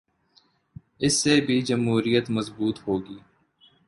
اس 0.99 1.13
سے 1.13 1.41
بھی 1.41 1.61
جمہوریت 1.61 2.29
مضبوط 2.29 2.79
ہو 2.87 2.97
گی۔ 3.05 3.17